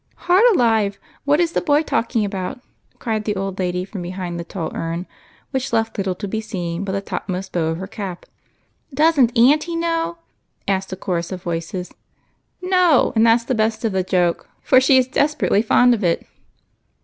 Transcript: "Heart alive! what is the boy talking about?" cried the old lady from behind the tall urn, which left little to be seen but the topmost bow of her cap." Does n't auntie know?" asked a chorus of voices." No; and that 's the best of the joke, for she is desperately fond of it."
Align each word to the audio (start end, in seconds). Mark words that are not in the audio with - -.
"Heart 0.31 0.43
alive! 0.55 0.99
what 1.25 1.39
is 1.39 1.51
the 1.51 1.61
boy 1.61 1.83
talking 1.83 2.25
about?" 2.25 2.59
cried 2.97 3.23
the 3.23 3.35
old 3.35 3.59
lady 3.59 3.85
from 3.85 4.01
behind 4.01 4.39
the 4.39 4.43
tall 4.43 4.75
urn, 4.75 5.05
which 5.51 5.71
left 5.71 5.95
little 5.95 6.15
to 6.15 6.27
be 6.27 6.41
seen 6.41 6.83
but 6.83 6.93
the 6.93 7.01
topmost 7.01 7.51
bow 7.51 7.67
of 7.67 7.77
her 7.77 7.85
cap." 7.85 8.25
Does 8.95 9.19
n't 9.19 9.37
auntie 9.37 9.75
know?" 9.75 10.17
asked 10.67 10.91
a 10.91 10.95
chorus 10.95 11.31
of 11.31 11.43
voices." 11.43 11.93
No; 12.79 13.13
and 13.15 13.27
that 13.27 13.41
's 13.41 13.45
the 13.45 13.53
best 13.53 13.85
of 13.85 13.91
the 13.91 14.01
joke, 14.01 14.49
for 14.63 14.81
she 14.81 14.97
is 14.97 15.07
desperately 15.07 15.61
fond 15.61 15.93
of 15.93 16.03
it." 16.03 16.25